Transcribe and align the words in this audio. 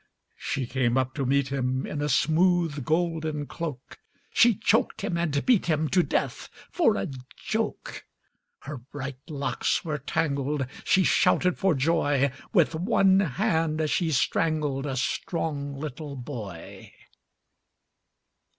She 0.39 0.65
came 0.65 0.97
up 0.97 1.13
to 1.13 1.27
meet 1.27 1.49
him 1.49 1.85
In 1.85 2.01
a 2.01 2.09
smooth 2.09 2.83
golden 2.83 3.45
cloak, 3.45 3.99
She 4.33 4.55
choked 4.55 5.01
him 5.01 5.15
and 5.15 5.45
beat 5.45 5.67
him 5.67 5.89
To 5.89 6.01
death, 6.01 6.49
for 6.71 6.95
a 6.97 7.07
joke. 7.37 8.07
Her 8.61 8.77
bright 8.77 9.19
locks 9.29 9.85
were 9.85 9.99
tangled, 9.99 10.65
She 10.83 11.03
shouted 11.03 11.59
for 11.59 11.75
joy, 11.75 12.31
With 12.51 12.73
one 12.73 13.19
hand 13.19 13.87
she 13.91 14.09
strangled 14.11 14.87
A 14.87 14.95
strong 14.97 15.75
little 15.79 16.15
boy. 16.15 16.93